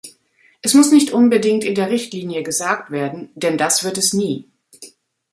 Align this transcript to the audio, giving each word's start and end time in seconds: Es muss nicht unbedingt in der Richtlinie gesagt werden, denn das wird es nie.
Es 0.63 0.73
muss 0.73 0.91
nicht 0.91 1.11
unbedingt 1.11 1.63
in 1.63 1.75
der 1.75 1.91
Richtlinie 1.91 2.41
gesagt 2.41 2.89
werden, 2.89 3.29
denn 3.35 3.55
das 3.55 3.83
wird 3.83 3.99
es 3.99 4.13
nie. 4.13 4.49